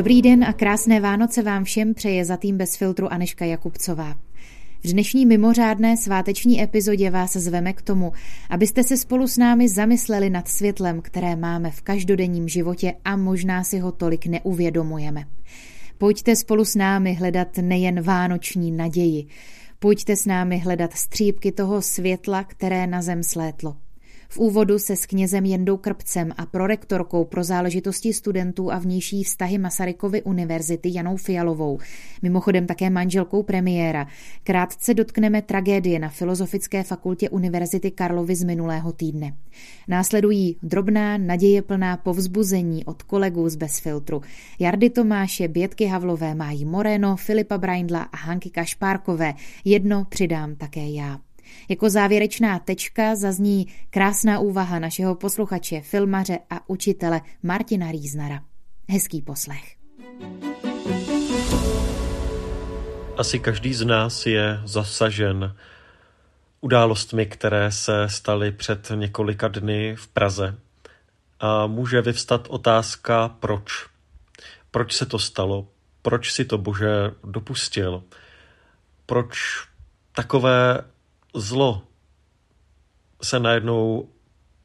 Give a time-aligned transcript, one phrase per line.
[0.00, 4.14] Dobrý den a krásné Vánoce vám všem přeje za tým bez filtru Aneška Jakubcová.
[4.84, 8.12] V dnešní mimořádné sváteční epizodě vás zveme k tomu,
[8.50, 13.64] abyste se spolu s námi zamysleli nad světlem, které máme v každodenním životě a možná
[13.64, 15.24] si ho tolik neuvědomujeme.
[15.98, 19.26] Pojďte spolu s námi hledat nejen vánoční naději,
[19.78, 23.76] pojďte s námi hledat střípky toho světla, které na zem slétlo.
[24.32, 29.58] V úvodu se s knězem Jendou Krpcem a prorektorkou pro záležitosti studentů a vnější vztahy
[29.58, 31.78] Masarykovy univerzity Janou Fialovou,
[32.22, 34.06] mimochodem také manželkou premiéra,
[34.44, 39.34] krátce dotkneme tragédie na Filozofické fakultě Univerzity Karlovy z minulého týdne.
[39.88, 44.22] Následují drobná, nadějeplná povzbuzení od kolegů z Bezfiltru.
[44.58, 49.34] Jardy Tomáše, Bětky Havlové, Májí Moreno, Filipa Braindla a Hanky Kašpárkové.
[49.64, 51.18] Jedno přidám také já.
[51.68, 58.40] Jako závěrečná tečka zazní krásná úvaha našeho posluchače, filmaře a učitele Martina Rýznara.
[58.88, 59.76] Hezký poslech.
[63.16, 65.56] Asi každý z nás je zasažen
[66.60, 70.58] událostmi, které se staly před několika dny v Praze.
[71.40, 73.86] A může vyvstat otázka, proč.
[74.70, 75.68] Proč se to stalo?
[76.02, 78.02] Proč si to Bože dopustil?
[79.06, 79.38] Proč
[80.12, 80.84] takové
[81.34, 81.82] zlo
[83.22, 84.08] se najednou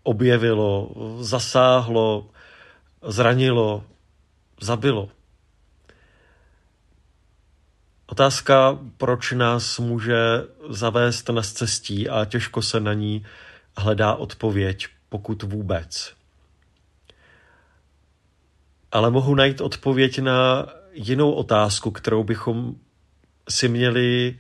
[0.04, 2.30] objevilo, zasáhlo,
[3.02, 3.84] zranilo,
[4.62, 5.10] zabilo.
[8.08, 10.18] Otázka, proč nás může
[10.70, 13.26] zavést na cestí a těžko se na ní
[13.78, 16.14] hledá odpověď, pokud vůbec.
[18.92, 22.76] Ale mohu najít odpověď na jinou otázku, kterou bychom
[23.50, 24.40] si měli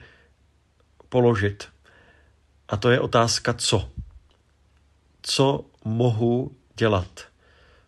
[1.09, 1.74] položit.
[2.67, 3.89] A to je otázka co.
[5.21, 7.25] Co mohu dělat?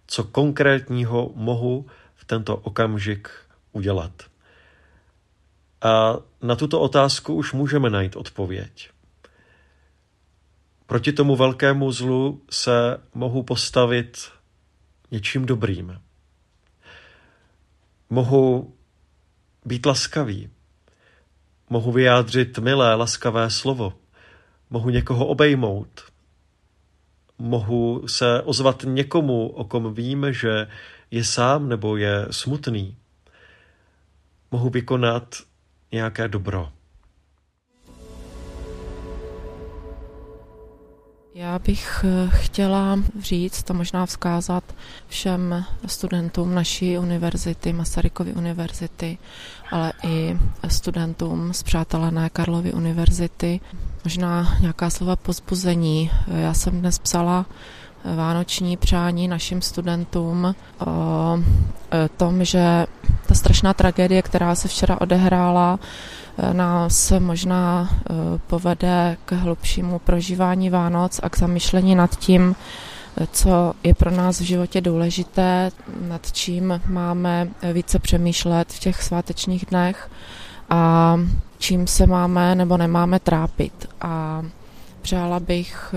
[0.08, 1.86] Co konkrétního mohu
[2.16, 3.30] v tento okamžik
[3.72, 4.12] udělat?
[5.82, 8.90] A na tuto otázku už můžeme najít odpověď.
[10.86, 14.32] Proti tomu velkému zlu se mohu postavit
[15.12, 16.02] něčím dobrým.
[18.10, 18.76] Mohu
[19.66, 20.50] být laskavý.
[21.70, 23.94] Mohu vyjádřit milé, laskavé slovo
[24.70, 26.02] mohu někoho obejmout,
[27.38, 30.68] mohu se ozvat někomu, o kom vím, že
[31.12, 32.98] je sám nebo je smutný.
[34.52, 35.36] Mohu vykonat
[35.92, 36.72] nějaké dobro.
[41.38, 44.64] Já bych eh, chtěla říct a možná vzkázat
[45.08, 49.18] všem studentům naší univerzity, Masarykovy univerzity,
[49.72, 50.38] ale i
[50.68, 53.60] studentům z přátelené Karlovy univerzity,
[54.04, 56.12] možná nějaká slova pozbuzení.
[56.28, 57.46] Já jsem dnes psala
[58.16, 60.56] vánoční přání našim studentům
[60.86, 61.40] o
[61.92, 62.86] e, tom, že
[63.28, 65.80] ta strašná tragédie, která se včera odehrála,
[66.54, 68.14] nás možná e,
[68.48, 72.56] povede k hlubšímu prožívání Vánoc a k zamyšlení nad tím,
[73.32, 75.72] co je pro nás v životě důležité,
[76.08, 80.10] nad čím máme více přemýšlet v těch svátečních dnech
[80.70, 81.16] a
[81.58, 83.90] čím se máme nebo nemáme trápit.
[84.02, 84.44] A
[85.02, 85.96] přála bych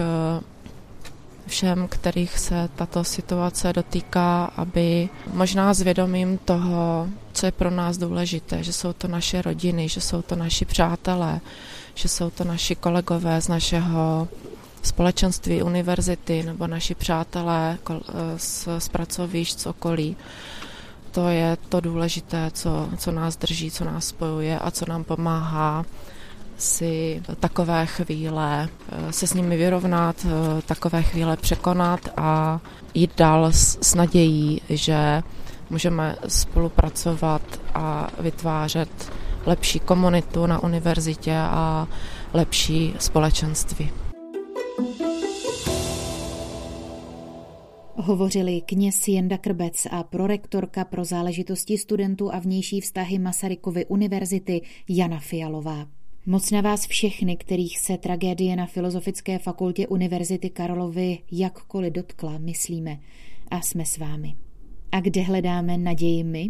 [1.50, 7.98] všem, kterých se tato situace dotýká, aby možná s vědomím toho, co je pro nás
[7.98, 11.40] důležité, že jsou to naše rodiny, že jsou to naši přátelé,
[11.94, 14.28] že jsou to naši kolegové z našeho
[14.82, 17.78] společenství, univerzity nebo naši přátelé
[18.36, 20.16] z, z pracovišť, z okolí.
[21.10, 25.84] To je to důležité, co, co nás drží, co nás spojuje a co nám pomáhá
[26.60, 32.60] si takové chvíle eh, se s nimi vyrovnat, eh, takové chvíle překonat a
[32.94, 35.22] jít dál s, s nadějí, že
[35.70, 37.42] můžeme spolupracovat
[37.74, 39.12] a vytvářet
[39.46, 41.88] lepší komunitu na univerzitě a
[42.32, 43.90] lepší společenství.
[47.94, 55.18] Hovořili kněz Jenda Krbec a prorektorka pro záležitosti studentů a vnější vztahy Masarykovy univerzity Jana
[55.18, 55.99] Fialová.
[56.26, 62.98] Moc na vás všechny, kterých se tragédie na Filozofické fakultě Univerzity Karlovy jakkoliv dotkla, myslíme
[63.50, 64.34] a jsme s vámi.
[64.92, 66.48] A kde hledáme naději my?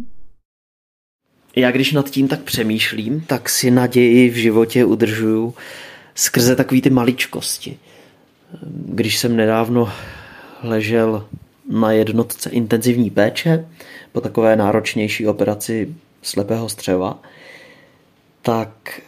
[1.55, 5.53] Já když nad tím tak přemýšlím, tak si naději v životě udržuju
[6.15, 7.77] skrze takový ty maličkosti.
[8.85, 9.89] Když jsem nedávno
[10.63, 11.27] ležel
[11.69, 13.69] na jednotce intenzivní péče
[14.11, 17.21] po takové náročnější operaci slepého střeva,
[18.41, 19.01] tak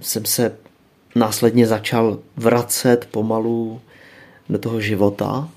[0.00, 0.56] jsem se
[1.14, 3.80] následně začal vracet pomalu
[4.48, 5.48] do toho života.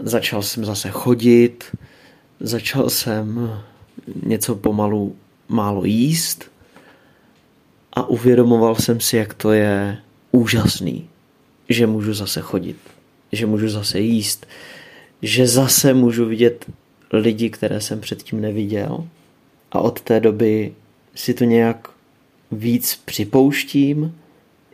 [0.00, 1.64] Začal jsem zase chodit,
[2.40, 3.50] začal jsem
[4.26, 5.16] něco pomalu
[5.48, 6.50] málo jíst
[7.92, 9.98] a uvědomoval jsem si, jak to je
[10.32, 11.08] úžasný,
[11.68, 12.76] že můžu zase chodit,
[13.32, 14.46] že můžu zase jíst,
[15.22, 16.64] že zase můžu vidět
[17.12, 19.08] lidi, které jsem předtím neviděl
[19.72, 20.74] a od té doby
[21.14, 21.90] si to nějak
[22.52, 24.14] víc připouštím,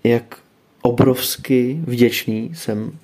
[0.04, 0.38] jak
[0.82, 2.98] obrovsky vděčný jsem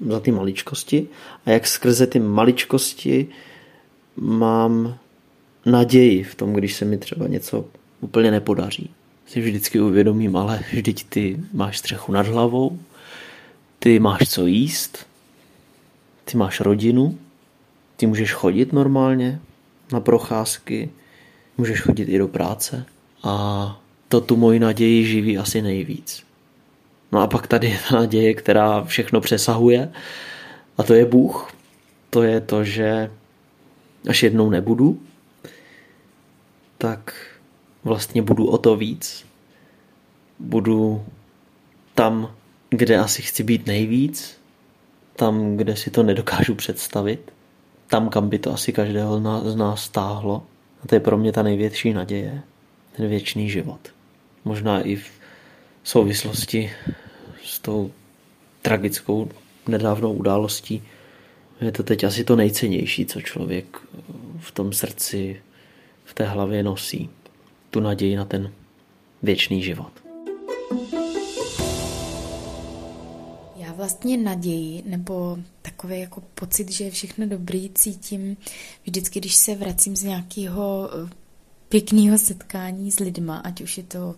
[0.00, 1.08] za ty maličkosti
[1.46, 3.26] a jak skrze ty maličkosti
[4.16, 4.98] mám
[5.66, 7.64] naději v tom, když se mi třeba něco
[8.00, 8.90] úplně nepodaří.
[9.26, 12.78] Si vždycky uvědomím, ale vždyť ty máš střechu nad hlavou,
[13.78, 15.06] ty máš co jíst,
[16.24, 17.18] ty máš rodinu,
[17.96, 19.40] ty můžeš chodit normálně
[19.92, 20.90] na procházky,
[21.58, 22.86] můžeš chodit i do práce
[23.22, 26.22] a to tu moji naději živí asi nejvíc.
[27.12, 29.92] No a pak tady je ta naděje, která všechno přesahuje
[30.78, 31.52] a to je Bůh.
[32.10, 33.10] To je to, že
[34.08, 35.00] až jednou nebudu,
[36.78, 37.14] tak
[37.84, 39.26] vlastně budu o to víc.
[40.38, 41.04] Budu
[41.94, 42.34] tam,
[42.70, 44.38] kde asi chci být nejvíc,
[45.16, 47.32] tam, kde si to nedokážu představit,
[47.86, 49.20] tam, kam by to asi každého
[49.50, 50.42] z nás stáhlo.
[50.84, 52.42] A to je pro mě ta největší naděje,
[52.96, 53.80] ten věčný život.
[54.44, 55.10] Možná i v
[55.84, 56.72] souvislosti
[57.44, 57.90] s tou
[58.62, 59.30] tragickou
[59.68, 60.82] nedávnou událostí
[61.60, 63.78] je to teď asi to nejcennější, co člověk
[64.38, 65.42] v tom srdci,
[66.04, 67.10] v té hlavě nosí.
[67.70, 68.52] Tu naději na ten
[69.22, 70.05] věčný život.
[73.86, 78.36] Vlastně naději nebo takový jako pocit, že je všechno dobrý, cítím
[78.84, 81.10] vždycky, když se vracím z nějakého eh,
[81.68, 84.14] pěkného setkání s lidma, ať už je to,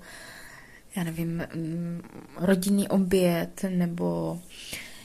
[0.97, 2.03] já nevím, mm,
[2.37, 4.39] rodinný oběd nebo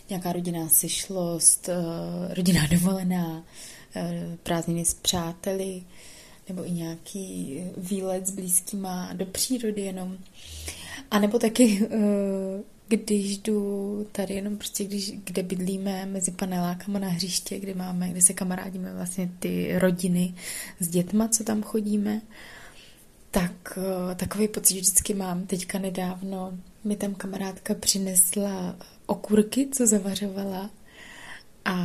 [0.10, 3.44] nějaká rodinná sešlost, eh, rodinná dovolená,
[3.95, 5.83] eh, prázdniny s přáteli,
[6.50, 10.18] nebo i nějaký výlet s blízkýma do přírody jenom.
[11.12, 11.88] A nebo taky,
[12.88, 18.21] když jdu tady jenom prostě, když, kde bydlíme mezi panelákama na hřiště, kde máme, kde
[18.21, 20.33] se kamarádíme vlastně ty rodiny
[20.80, 22.21] s dětma, co tam chodíme,
[23.31, 23.80] tak
[24.15, 25.47] takový pocit vždycky mám.
[25.47, 26.53] Teďka nedávno
[26.83, 28.75] mi tam kamarádka přinesla
[29.06, 30.69] okurky, co zavařovala.
[31.65, 31.75] A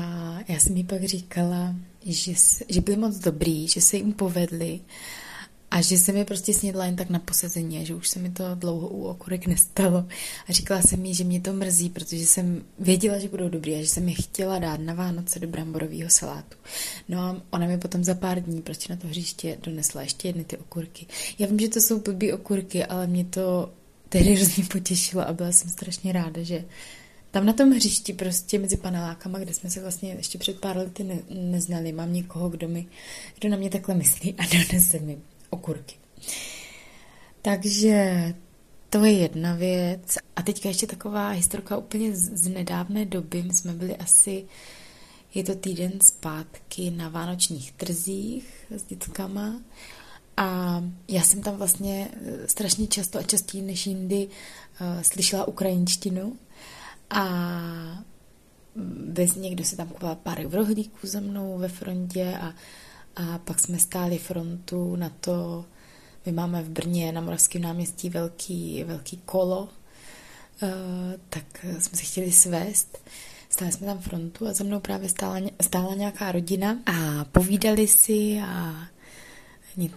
[0.49, 2.33] já jsem jí pak říkala, že,
[2.69, 4.81] že byly moc dobrý, že se jim povedly
[5.71, 8.31] a že jsem je prostě snědla jen tak na posazení a že už se mi
[8.31, 10.05] to dlouho u okurek nestalo.
[10.49, 13.81] A říkala jsem jí, že mě to mrzí, protože jsem věděla, že budou dobrý a
[13.81, 16.57] že jsem je chtěla dát na Vánoce do bramborového salátu.
[17.09, 20.45] No a ona mi potom za pár dní prostě na to hřiště donesla ještě jedny
[20.45, 21.07] ty okurky.
[21.39, 23.73] Já vím, že to jsou blbý okurky, ale mě to
[24.09, 26.65] tehdy hrozně potěšilo a byla jsem strašně ráda, že
[27.31, 31.05] tam na tom hřišti prostě mezi panelákama, kde jsme se vlastně ještě před pár lety
[31.05, 32.87] ne, neznali, mám někoho, kdo, mi,
[33.39, 35.19] kdo na mě takhle myslí a donese mi
[35.51, 35.97] okurky.
[37.43, 38.35] Takže
[38.91, 40.19] to je jedna věc.
[40.37, 43.43] A teďka ještě taková historka úplně z, nedávné doby.
[43.43, 44.45] My jsme byli asi,
[45.35, 49.61] je to týden zpátky na vánočních trzích s dětskama
[50.39, 56.37] a já jsem tam vlastně eh, strašně často a častěji než jindy uh, slyšela ukrajinštinu
[57.11, 57.25] a
[59.11, 62.55] bez někdo se tam kupoval pár v rohlíku za mnou ve frontě a,
[63.19, 65.65] a pak jsme stáli frontu na to,
[66.27, 70.69] my máme v Brně na Moravském náměstí velký, velký kolo, uh,
[71.29, 72.99] tak jsme se chtěli svést.
[73.51, 78.41] Stáli jsme tam frontu a za mnou právě stála, stála nějaká rodina a povídali si
[78.45, 78.75] a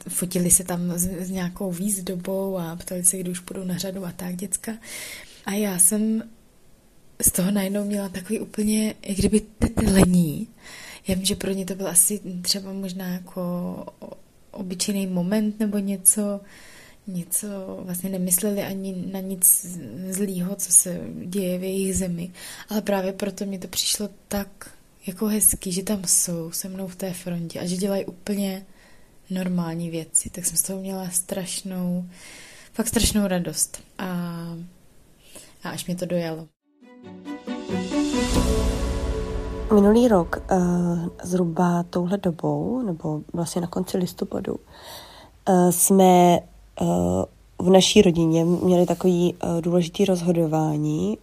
[0.09, 4.05] fotili se tam s, s nějakou výzdobou a ptali se, kdy už půjdou na řadu
[4.05, 4.71] a tak děcka.
[5.45, 6.23] A já jsem
[7.21, 10.47] z toho najednou měla takový úplně, jak kdyby tetelení.
[11.07, 13.85] Já vím, že pro ně to byl asi třeba možná jako
[14.51, 16.41] obyčejný moment nebo něco,
[17.07, 17.47] něco
[17.81, 19.67] vlastně nemysleli ani na nic
[20.09, 22.31] zlýho, co se děje v jejich zemi.
[22.69, 24.71] Ale právě proto mi to přišlo tak
[25.07, 28.65] jako hezký, že tam jsou se mnou v té frontě a že dělají úplně
[29.29, 30.29] normální věci.
[30.29, 32.09] Tak jsem z toho měla strašnou,
[32.73, 33.83] fakt strašnou radost.
[33.97, 34.07] A,
[35.63, 36.47] a až mě to dojalo.
[39.73, 40.57] Minulý rok eh,
[41.23, 44.55] zhruba touhle dobou, nebo vlastně na konci listopadu,
[45.49, 46.85] eh, jsme eh,
[47.59, 51.17] v naší rodině měli takový důležitý rozhodování.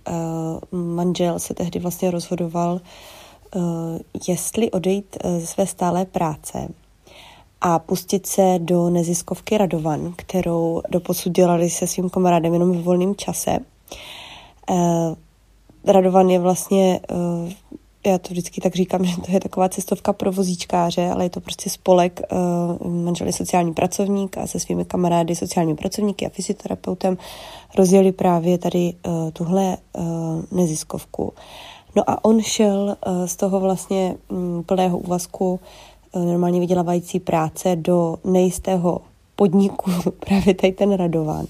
[0.72, 2.80] Manžel se tehdy vlastně rozhodoval,
[4.28, 6.68] jestli odejít ze své stálé práce
[7.60, 13.14] a pustit se do neziskovky Radovan, kterou doposud dělali se svým kamarádem jenom ve volném
[13.14, 13.58] čase.
[15.84, 17.00] Radovan je vlastně
[18.08, 21.40] já to vždycky tak říkám, že to je taková cestovka pro vozíčkáře, ale je to
[21.40, 22.20] prostě spolek,
[22.82, 27.18] uh, manžel je sociální pracovník a se svými kamarády sociálními pracovníky a fyzioterapeutem
[27.76, 30.04] rozjeli právě tady uh, tuhle uh,
[30.50, 31.32] neziskovku.
[31.96, 32.96] No a on šel
[33.26, 35.60] z toho vlastně um, plného úvazku
[36.14, 39.00] normálně vydělávající práce do nejistého
[39.36, 39.90] podniku,
[40.26, 41.46] právě tady ten Radovan.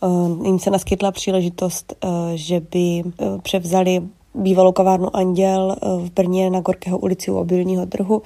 [0.00, 1.94] Uh, jim se naskytla příležitost,
[2.34, 3.02] že by
[3.42, 4.02] převzali
[4.34, 8.22] bývalou kavárnu Anděl eh, v Brně na Gorkého ulici u obilního trhu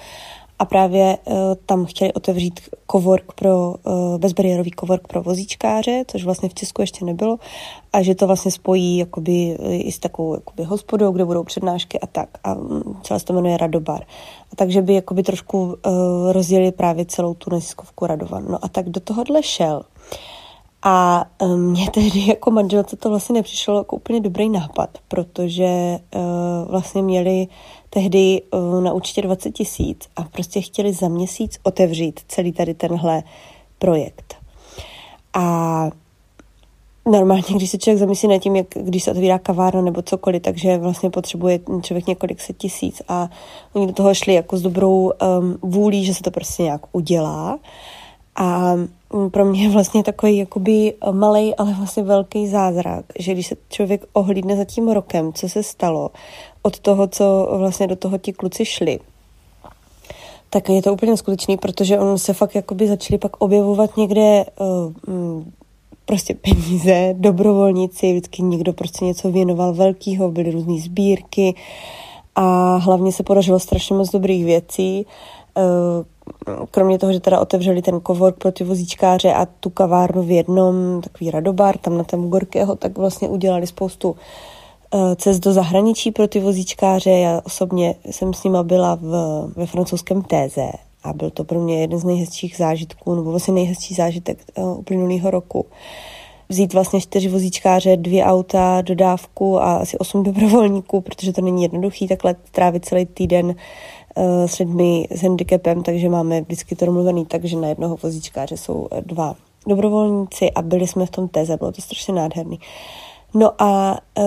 [0.59, 1.35] a právě uh,
[1.67, 2.61] tam chtěli otevřít
[2.91, 7.39] cowork pro, uh, bezbariérový cowork pro vozíčkáře, což vlastně v Česku ještě nebylo
[7.93, 12.07] a že to vlastně spojí jakoby i s takovou jakoby hospodou, kde budou přednášky a
[12.07, 14.03] tak a mm, celé se to jmenuje Radobar.
[14.53, 18.45] A takže by jakoby trošku uh, rozdělili právě celou tu neziskovku Radovan.
[18.49, 19.83] No a tak do tohohle šel
[20.83, 21.25] a
[21.57, 26.21] mně tehdy jako manželce to vlastně nepřišlo jako úplně dobrý nápad, protože uh,
[26.71, 27.47] vlastně měli
[27.91, 33.23] tehdy uh, na účtě 20 tisíc a prostě chtěli za měsíc otevřít celý tady tenhle
[33.79, 34.35] projekt.
[35.35, 35.91] A
[37.07, 40.79] normálně, když se člověk zamyslí nad tím, jak když se otvírá kavárna nebo cokoliv, takže
[40.79, 43.31] vlastně potřebuje člověk několik set tisíc a
[43.73, 47.59] oni do toho šli jako s dobrou um, vůlí, že se to prostě nějak udělá.
[48.37, 53.47] A mm, pro mě je vlastně takový jakoby malý, ale vlastně velký zázrak, že když
[53.47, 56.11] se člověk ohlídne za tím rokem, co se stalo,
[56.63, 58.99] od toho, co vlastně do toho ti kluci šli,
[60.51, 65.43] tak je to úplně neskutečný, protože on se fakt jakoby začali pak objevovat někde uh,
[66.07, 71.55] prostě peníze, dobrovolníci, vždycky někdo prostě něco věnoval velkýho, byly různé sbírky
[72.35, 75.07] a hlavně se podařilo strašně moc dobrých věcí.
[75.57, 76.05] Uh,
[76.71, 81.01] kromě toho, že teda otevřeli ten kovor pro ty vozíčkáře a tu kavárnu v jednom,
[81.01, 84.17] takový radobar tam na tam Gorkého, tak vlastně udělali spoustu
[84.95, 87.11] eh, cest do zahraničí pro ty vozíčkáře.
[87.11, 90.71] Já osobně jsem s nima byla v, ve francouzském Téze
[91.05, 95.31] a byl to pro mě jeden z nejhezčích zážitků, nebo vlastně nejhezčí zážitek uh, uplynulého
[95.31, 95.67] roku.
[96.49, 102.09] Vzít vlastně čtyři vozíčkáře, dvě auta, dodávku a asi osm dobrovolníků, protože to není jednoduchý
[102.09, 103.55] takhle trávit celý týden
[104.19, 108.57] Eh, s lidmi s handicapem, takže máme vždycky to domluvený tak, že na jednoho vozíčkáře
[108.57, 109.35] jsou eh, dva
[109.67, 112.61] dobrovolníci a byli jsme v tom téze, bylo to strašně nádherný.
[113.35, 114.25] No a uh,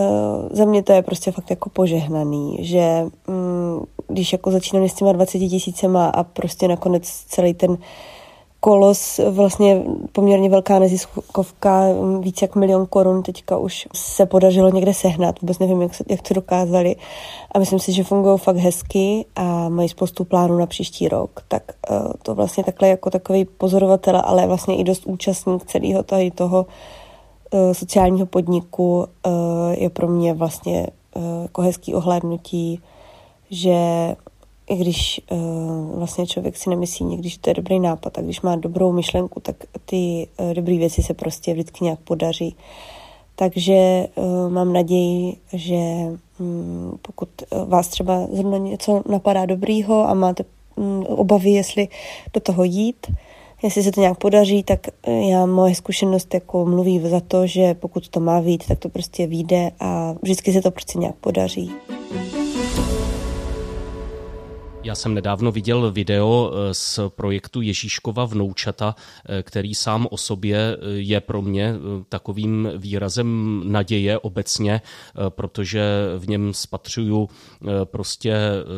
[0.52, 5.12] za mě to je prostě fakt jako požehnaný, že um, když jako začínali s těma
[5.12, 7.78] 20 tisícema a prostě nakonec celý ten
[8.60, 11.84] kolos, vlastně poměrně velká neziskovka,
[12.20, 16.22] víc jak milion korun teďka už se podařilo někde sehnat, vůbec nevím, jak, se, jak
[16.22, 16.96] to dokázali.
[17.52, 21.64] A myslím si, že fungují fakt hezky a mají spoustu plánů na příští rok, tak
[21.92, 26.66] uh, to vlastně takhle jako takový pozorovatel, ale vlastně i dost účastník celého tady toho
[27.54, 29.34] uh, sociálního podniku uh,
[29.72, 30.88] je pro mě vlastně
[31.42, 32.82] jako hezký ohlédnutí,
[33.50, 33.76] že
[34.70, 38.42] i když uh, vlastně člověk si nemyslí někdy, že to je dobrý nápad a když
[38.42, 42.56] má dobrou myšlenku, tak ty uh, dobré věci se prostě vždycky nějak podaří.
[43.36, 45.76] Takže uh, mám naději, že
[46.40, 47.30] um, pokud
[47.66, 50.44] vás třeba zrovna něco napadá dobrýho a máte
[50.76, 51.88] um, obavy, jestli
[52.34, 53.08] do toho jít,
[53.64, 54.88] jestli se to nějak podaří, tak
[55.30, 59.28] já moje zkušenost jako mluví za to, že pokud to má vít, tak to prostě
[59.28, 61.72] vyjde a vždycky se to prostě nějak podaří.
[64.84, 68.96] Já jsem nedávno viděl video eh, z projektu Ježíškova vnoučata,
[69.30, 71.76] eh, který sám o sobě eh, je pro mě
[72.10, 74.82] takovým výrazem naděje obecně,
[75.30, 75.84] protože
[76.18, 77.30] v něm spatřuju
[77.84, 78.36] prostě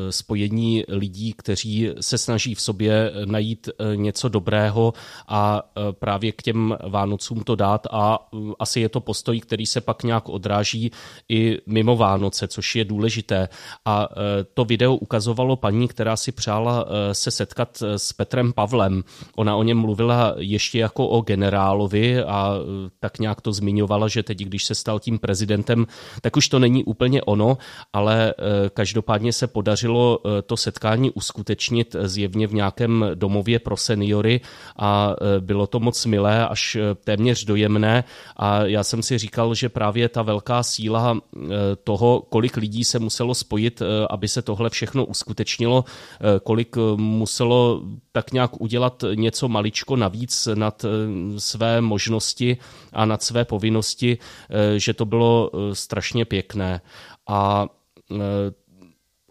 [0.10, 4.93] spojení lidí, kteří se snaží v sobě najít něco dobrého
[5.27, 8.29] a právě k těm Vánocům to dát a
[8.60, 10.91] asi je to postoj, který se pak nějak odráží
[11.29, 13.50] i mimo Vánoce, což je důležité.
[13.86, 14.10] A
[14.53, 19.03] to video ukazovalo paní, která si přála eh, se setkat eh, s Petrem Pavlem.
[19.36, 24.24] Ona o něm mluvila ještě jako o generálovi a eh, tak nějak to zmiňovala, že
[24.24, 25.88] teď, když se stal tím prezidentem,
[26.22, 27.58] tak už to není úplně ono,
[27.93, 28.34] ale
[28.74, 34.41] každopádně se podařilo to setkání uskutečnit zjevně v nějakém domově pro seniory
[34.77, 38.03] a bylo to moc milé, až téměř dojemné
[38.38, 41.20] a já jsem si říkal, že právě ta velká síla
[41.84, 47.83] toho, kolik lidí se muselo spojit, aby se tohle všechno uskutečnilo, Eh, kolik eh, muselo
[48.11, 50.89] tak nějak udělat něco maličko navíc nad eh,
[51.39, 52.57] své možnosti
[52.93, 54.17] a nad své povinnosti,
[54.77, 56.81] že to bylo strašně pěkné.
[57.27, 57.67] A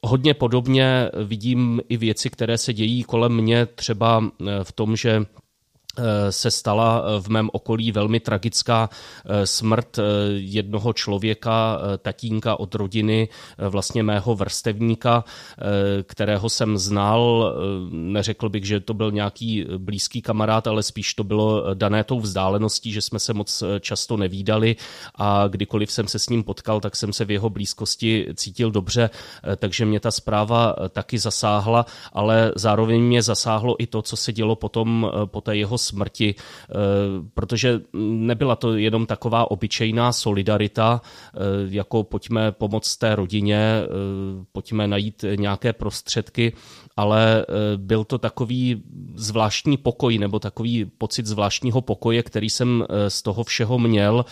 [0.02, 4.24] hodně podobně vidím i věci, které se dějí kolem mě, třeba
[4.62, 5.24] v tom, že
[6.30, 8.88] se stala eh, v mém okolí velmi tragická
[9.24, 9.98] eh, smrt
[10.34, 13.28] jednoho člověka, tatínka od rodiny,
[13.58, 15.24] vlastně mého vrstevníka,
[16.02, 17.54] kterého jsem znal.
[17.90, 22.92] Neřekl bych, že to byl nějaký blízký kamarád, ale spíš to bylo dané tou vzdáleností,
[22.92, 24.76] že jsme se moc často nevídali
[25.14, 29.10] a kdykoliv jsem se s ním potkal, tak jsem se v jeho blízkosti cítil dobře,
[29.56, 34.56] takže mě ta zpráva taky zasáhla, ale zároveň mě zasáhlo i to, co se dělo
[34.56, 36.74] potom po té jeho smrti, eh,
[37.34, 43.88] protože nebyla to jenom taková obyčejná solidarita, eh, jako pojďme pomoct té rodině, eh,
[44.52, 46.52] pojďme najít nějaké prostředky,
[46.96, 48.82] ale byl to takový
[49.14, 54.24] zvláštní pokoj nebo takový pocit zvláštního pokoje, který jsem z toho všeho měl,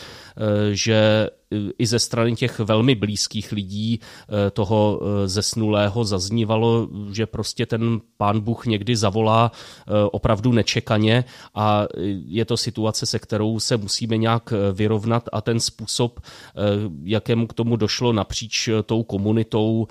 [0.73, 1.29] že
[1.79, 8.01] i ze strany těch velmi blízkých lidí eh, toho eh, zesnulého zaznívalo, že prostě ten
[8.17, 11.25] pán Bůh někdy zavolá eh, opravdu nečekaně
[11.55, 11.87] a
[12.27, 16.21] je to situace, se kterou se musíme nějak vyrovnat a ten způsob,
[17.03, 19.89] jakému k tomu došlo napříč tou komunitou,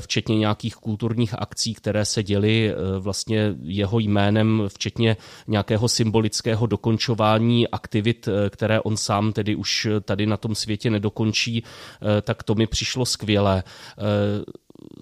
[0.00, 5.16] včetně nějakých kulturních akcí, které se děly vlastně jeho jménem, včetně
[5.48, 12.22] nějakého symbolického dokončování aktivit, které on sám tedy už tady na tom světě nedokončí, eh,
[12.22, 13.62] tak to mi přišlo skvělé.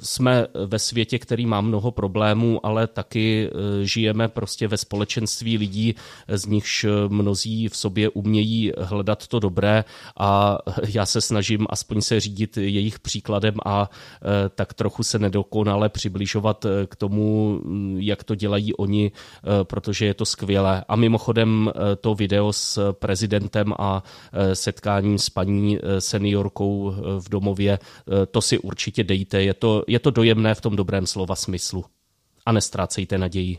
[0.02, 3.50] Jsme ve světě, který má mnoho problémů, ale taky e,
[3.87, 5.94] žijeme prostě ve společenství lidí,
[6.28, 9.85] z nichž mnozí v sobě umějí hledat to dobré
[10.18, 10.58] a
[10.88, 16.64] já se snažím aspoň se řídit jejich příkladem a e, tak trochu se nedokonale přibližovat
[16.64, 17.61] e, k tomu,
[17.97, 19.12] jak to dělají oni,
[19.62, 20.85] protože je to skvělé.
[20.88, 24.02] A mimochodem to video s prezidentem a
[24.52, 27.78] setkáním s paní seniorkou v domově,
[28.30, 31.85] to si určitě dejte, je to to, je to dojemné v tom dobrém slova smyslu.
[32.47, 33.59] A nestrácejte naději.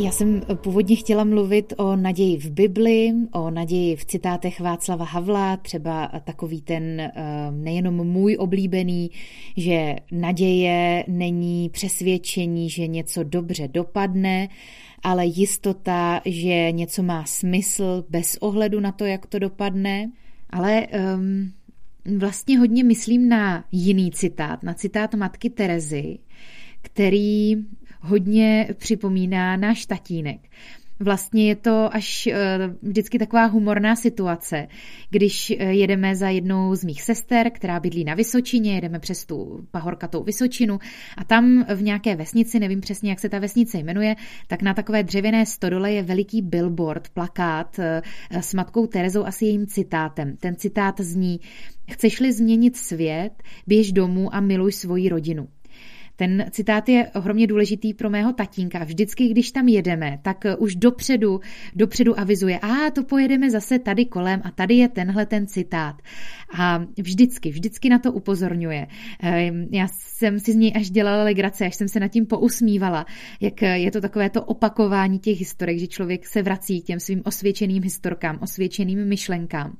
[0.00, 5.56] Já jsem původně chtěla mluvit o naději v Bibli, o naději v citátech Václava Havla,
[5.56, 7.12] třeba takový ten eh,
[7.50, 9.10] nejenom můj oblíbený,
[9.56, 14.48] že naděje není přesvědčení, že něco dobře dopadne,
[15.02, 20.10] ale jistota, že něco má smysl bez ohledu na to, jak to dopadne.
[20.50, 21.52] Ale um,
[22.16, 26.18] vlastně hodně myslím na jiný citát, na citát matky Terezy,
[26.82, 27.56] který
[28.00, 30.40] hodně připomíná náš tatínek.
[31.00, 34.68] Vlastně je to až eh, vždycky taková humorná situace,
[35.10, 39.66] když eh, jedeme za jednou z mých sester, která bydlí na Vysočině, jedeme přes tu
[39.70, 40.78] pahorkatou Vysočinu
[41.16, 44.16] a tam v nějaké vesnici, nevím přesně, jak se ta vesnice jmenuje,
[44.46, 49.42] tak na takové dřevěné stodole je veliký billboard, plakát eh, s matkou Terezou a s
[49.42, 50.36] jejím citátem.
[50.36, 51.40] Ten citát zní,
[51.90, 55.48] chceš-li změnit svět, běž domů a miluj svoji rodinu.
[56.18, 58.84] Ten citát je ohromně důležitý pro mého tatínka.
[58.84, 61.40] Vždycky, když tam jedeme, tak už dopředu,
[61.74, 65.96] dopředu avizuje, a to pojedeme zase tady kolem a tady je tenhle ten citát.
[66.58, 68.86] A vždycky, vždycky na to upozorňuje.
[69.22, 73.06] Ehm, já jsem si z něj až dělala legrace, až jsem se nad tím pousmívala,
[73.40, 77.22] jak je to takové to opakování těch historek, že člověk se vrací k těm svým
[77.24, 79.76] osvědčeným historkám, osvědčeným myšlenkám.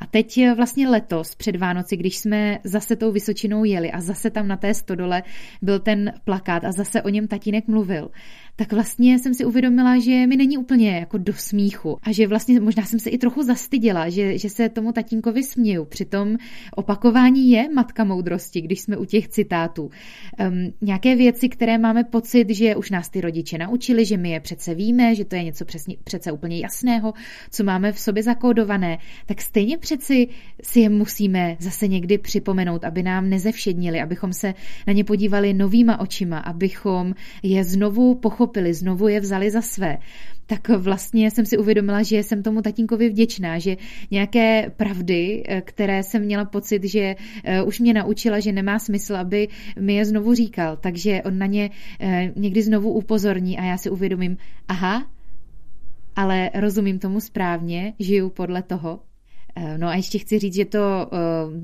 [0.00, 4.48] A teď vlastně letos před Vánoci, když jsme zase tou Vysočinou jeli a zase tam
[4.48, 5.22] na té stodole
[5.62, 8.10] byl ten plakát a zase o něm tatínek mluvil,
[8.56, 12.60] tak vlastně jsem si uvědomila, že mi není úplně jako do smíchu a že vlastně
[12.60, 15.84] možná jsem se i trochu zastyděla, že, že se tomu tatínkovi směju.
[15.84, 16.36] Přitom
[16.76, 19.82] opakování je matka moudrosti, když jsme u těch citátů.
[19.82, 24.40] Um, nějaké věci, které máme pocit, že už nás ty rodiče naučili, že my je
[24.40, 27.12] přece víme, že to je něco přesně, přece úplně jasného,
[27.50, 30.28] co máme v sobě zakódované, tak stejně přeci
[30.62, 34.54] si je musíme zase někdy připomenout, aby nám nezevšednili, abychom se
[34.86, 39.98] na ně podívali novýma očima, abychom je znovu pochopili, znovu je vzali za své.
[40.46, 43.76] Tak vlastně jsem si uvědomila, že jsem tomu tatínkovi vděčná, že
[44.10, 49.16] nějaké pravdy, eh, které jsem měla pocit, že eh, už mě naučila, že nemá smysl,
[49.16, 49.48] aby
[49.80, 53.90] mi je znovu říkal, takže on na ně eh, někdy znovu upozorní a já si
[53.90, 54.36] uvědomím,
[54.68, 55.06] aha,
[56.16, 59.00] ale rozumím tomu správně, žiju podle toho,
[59.76, 61.10] no a ještě chci říct, že to,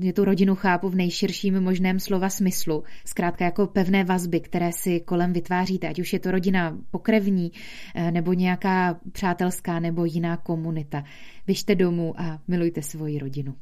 [0.01, 2.83] že eh, tu rodinu chápu v nejširším možném slova smyslu.
[3.05, 7.51] Zkrátka jako pevné vazby, které si kolem vytváříte, ať už je to rodina pokrevní,
[7.95, 11.03] eh, nebo nějaká přátelská, nebo jiná komunita.
[11.47, 13.55] Běžte domů a milujte svoji rodinu.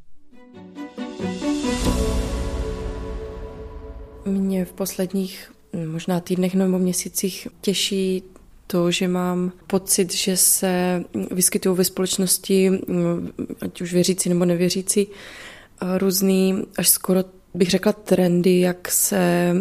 [4.26, 5.52] Mě v posledních
[5.92, 8.24] možná týdnech nebo měsících těší
[8.72, 12.72] to, že mám pocit, že se vyskytují ve společnosti,
[13.62, 15.08] ať už věřící nebo nevěřící,
[15.98, 19.56] různý, až skoro bych řekla trendy, jak se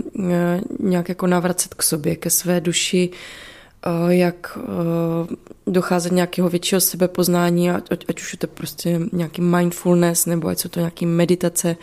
[0.80, 3.10] nějak jako navracet k sobě, ke své duši,
[4.08, 4.58] jak
[5.66, 10.68] docházet nějakého většího sebepoznání, ať, ať už je to prostě nějaký mindfulness, nebo ať jsou
[10.68, 11.76] to nějaký meditace,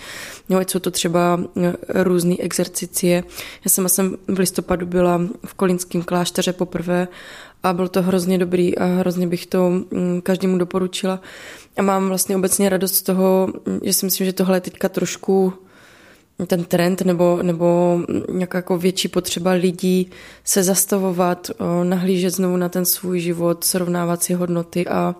[0.49, 1.39] nebo ať jsou to třeba
[1.89, 3.23] různé exercicie.
[3.65, 7.07] Já jsem, jsem v listopadu byla v Kolínském klášteře poprvé
[7.63, 11.21] a bylo to hrozně dobrý a hrozně bych to mm, každému doporučila.
[11.77, 15.53] A mám vlastně obecně radost z toho, že si myslím, že tohle je teďka trošku
[16.47, 17.99] ten trend nebo, nebo
[18.31, 20.09] nějaká jako větší potřeba lidí
[20.43, 21.51] se zastavovat,
[21.83, 25.15] nahlížet znovu na ten svůj život, srovnávat si hodnoty a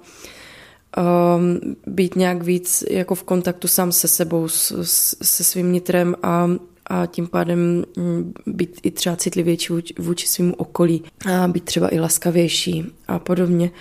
[0.98, 6.50] um, být nějak víc jako v kontaktu sám se sebou, s, se svým nitrem a,
[6.88, 11.04] a tím pádem mm, být i třeba citlivější vůči, vůči svým okolí
[11.34, 13.72] a být třeba i laskavější a podobně.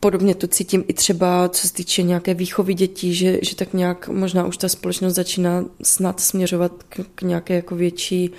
[0.00, 4.08] Podobně to cítím i třeba, co se týče nějaké výchovy dětí, že, že tak nějak
[4.08, 8.30] možná už ta společnost začíná snad směřovat k, k nějaké jako větší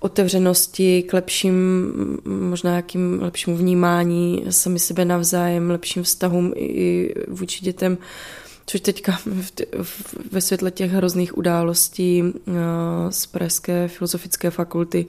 [0.00, 1.54] otevřenosti, k lepším,
[2.24, 7.98] možná jakým lepšímu vnímání sami sebe navzájem, lepším vztahům i vůči dětem,
[8.66, 9.18] což teďka
[10.32, 12.52] ve světle těch hrozných událostí eh,
[13.10, 15.06] z Pražské filozofické fakulty.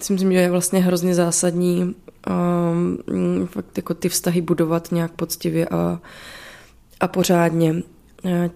[0.00, 1.94] Si myslím, že je vlastně hrozně zásadní
[2.26, 6.00] um, fakt jako ty vztahy budovat nějak poctivě a,
[7.00, 7.74] a pořádně.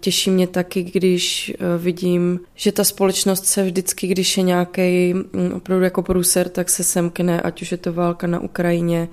[0.00, 5.14] Těší mě taky, když e, vidím, že ta společnost se vždycky, když je nějaký
[5.54, 9.08] opravdu jako průser, tak se semkne, ať už je to válka na Ukrajině,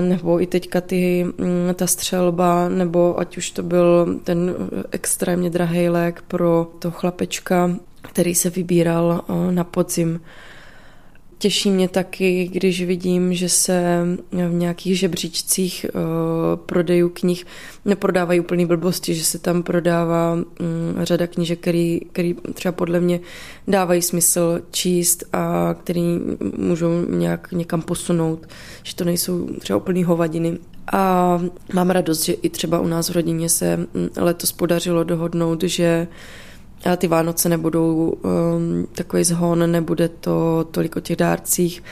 [0.00, 1.26] nebo i teďka ty,
[1.74, 4.54] ta střelba, nebo ať už to byl ten
[4.90, 7.70] extrémně drahý lék pro to chlapečka,
[8.02, 10.20] který se vybíral na podzim
[11.38, 16.00] Těší mě taky, když vidím, že se v nějakých žebříčcích uh,
[16.56, 17.46] prodejů knih
[17.84, 20.44] neprodávají úplný blbosti, že se tam prodává um,
[21.02, 23.20] řada knížek, který, který třeba podle mě
[23.68, 26.20] dávají smysl číst a který
[26.56, 28.46] můžou nějak někam posunout,
[28.82, 30.58] že to nejsou třeba úplný hovadiny.
[30.92, 31.38] A
[31.72, 36.08] mám radost, že i třeba u nás v rodině se letos podařilo dohodnout, že
[36.84, 41.82] a ty Vánoce nebudou um, takový zhon, nebude to tolik o těch dárcích,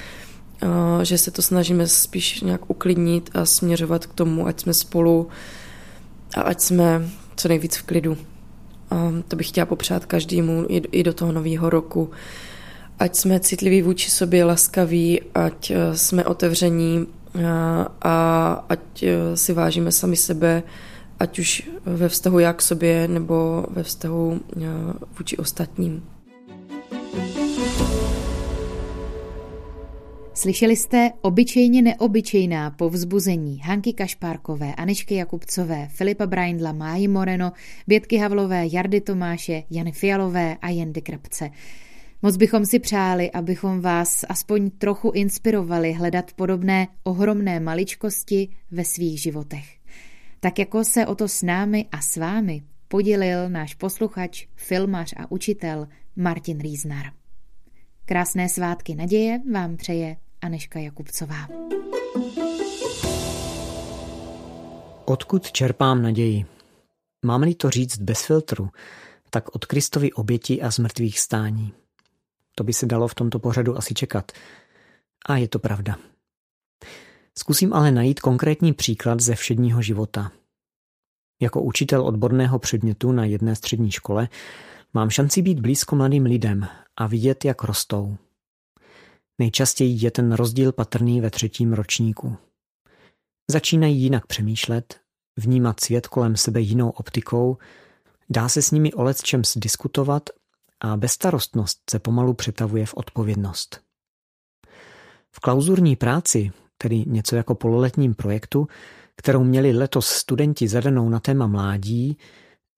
[0.63, 5.29] uh, že se to snažíme spíš nějak uklidnit a směřovat k tomu, ať jsme spolu
[6.37, 8.17] a ať jsme co nejvíc v klidu.
[8.91, 12.11] A to bych chtěla popřát každému i, i do toho nového roku.
[12.99, 17.43] Ať jsme citliví vůči sobě, laskaví, ať uh, jsme otevření a, uh,
[18.03, 20.63] a ať uh, si vážíme sami sebe,
[21.19, 24.67] ať už ve vztahu jak k sobě nebo ve vztahu eh,
[25.19, 26.03] vůči ostatním.
[30.35, 37.53] Slyšeli jste obyčejně neobyčejná povzbuzení Hanky Kašpárkové, Anešky Jakubcové, Filipa Braindla, Máji Moreno,
[37.87, 41.51] Bětky Havlové, Jardy Tomáše, Jany Fialové a Jendy Krapce.
[42.23, 49.23] Moc bychom si přáli, abychom vás aspoň trochu inspirovali hledat podobné ohromné maličkosti ve svých
[49.23, 49.76] životech
[50.47, 55.31] tak jako se o to s námi a s vámi podělil náš posluchač, filmař a
[55.31, 57.07] učitel Martin Rýznar.
[58.05, 61.49] Krásné svátky naděje vám přeje Aneška Jakubcová.
[65.05, 66.47] Odkud čerpám naději?
[67.25, 68.71] Mám-li to říct bez filtru,
[69.31, 71.73] tak od Kristovy oběti a zmrtvých stání.
[72.55, 74.33] To by se dalo v tomto pořadu asi čekat.
[75.27, 75.97] A je to pravda.
[77.39, 80.33] Zkusím ale najít konkrétní příklad ze všedního života.
[81.43, 84.29] Jako učitel odborného předmětu na jedné střední škole
[84.95, 88.17] mám šanci být blízko mladým lidem a vidět, jak rostou.
[89.39, 92.37] Nejčastěji je ten rozdíl patrný ve třetím ročníku.
[93.51, 95.01] Začínají jinak přemýšlet,
[95.37, 97.59] vnímat svět kolem sebe jinou optikou,
[98.31, 100.31] dá se s nimi o čem diskutovat
[100.81, 103.81] a bezstarostnost se pomalu přetavuje v odpovědnost.
[105.31, 108.69] V klauzurní práci, tedy něco jako pololetním projektu,
[109.17, 112.19] kterou měli letos studenti zadanou na téma mládí,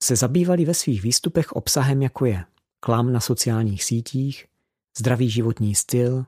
[0.03, 2.45] se zabývali ve svých výstupech obsahem jako je
[2.81, 4.47] klam na sociálních sítích,
[4.99, 6.25] zdravý životní styl,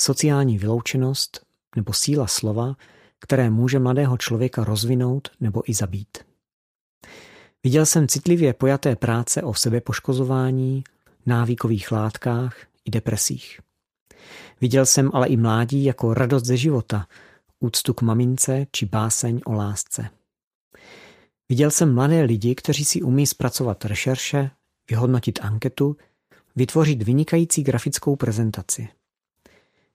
[0.00, 2.76] sociální vyloučenost nebo síla slova,
[3.18, 6.18] které může mladého člověka rozvinout nebo i zabít.
[7.64, 10.84] Viděl jsem citlivě pojaté práce o sebepoškozování,
[11.26, 13.60] návykových látkách i depresích.
[14.60, 17.06] Viděl jsem ale i mládí jako radost ze života,
[17.60, 20.10] úctu k mamince či báseň o lásce.
[21.48, 24.50] Viděl jsem mladé lidi, kteří si umí zpracovat rešerše,
[24.90, 25.96] vyhodnotit anketu,
[26.56, 28.88] vytvořit vynikající grafickou prezentaci.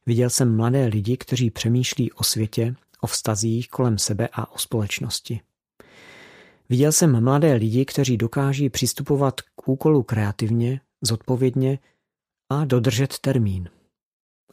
[0.06, 5.42] Viděl jsem mladé lidi, kteří přemýšlí o světě, o vztazích kolem sebe a o společnosti.
[6.70, 11.80] Viděl jsem mladé lidi, kteří dokáží přistupovat k úkolu kreativně, zodpovědně
[12.50, 13.70] a dodržet termín.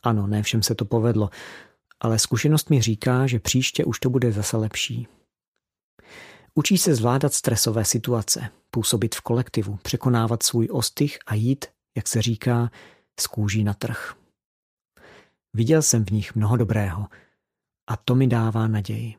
[0.07, 1.31] Ano, ne všem se to povedlo,
[2.01, 5.09] ale zkušenost mi říká, že příště už to bude zase lepší.
[6.55, 11.65] Učí se zvládat stresové situace, působit v kolektivu, překonávat svůj ostych a jít,
[11.97, 12.71] jak se říká,
[13.21, 14.15] z kůží na trh.
[15.55, 17.07] Viděl jsem v nich mnoho dobrého
[17.87, 19.15] a to mi dává naději.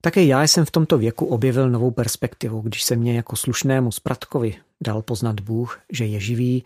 [0.00, 4.56] Také já jsem v tomto věku objevil novou perspektivu, když se mě jako slušnému spratkovi
[4.80, 6.64] dal poznat Bůh, že je živý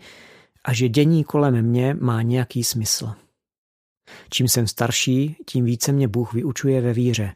[0.65, 3.13] a že dění kolem mě má nějaký smysl.
[4.29, 7.35] Čím jsem starší, tím více mě Bůh vyučuje ve víře.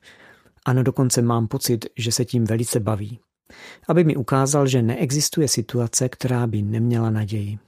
[0.65, 3.19] Ano, dokonce mám pocit, že se tím velice baví.
[3.87, 7.59] Aby mi ukázal, že neexistuje situace, která by neměla naději.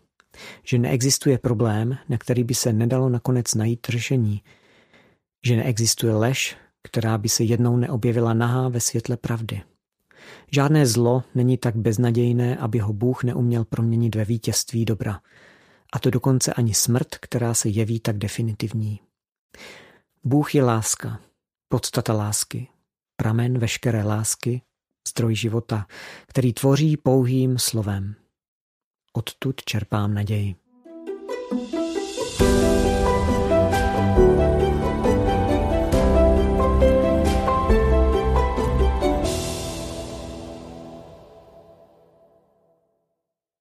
[0.63, 4.41] Že neexistuje problém, na který by se nedalo nakonec najít řešení.
[5.45, 9.61] Že neexistuje lež, která by se jednou neobjevila nahá ve světle pravdy.
[10.51, 15.19] Žádné zlo není tak beznadějné, aby ho Bůh neuměl proměnit ve vítězství dobra.
[15.91, 18.99] A to dokonce ani smrt, která se jeví tak definitivní.
[20.23, 21.19] Bůh je láska,
[21.69, 22.67] podstata lásky,
[23.15, 24.61] pramen veškeré lásky,
[25.07, 25.87] stroj života,
[26.27, 28.15] který tvoří pouhým slovem.
[29.13, 30.55] Odtud čerpám naději.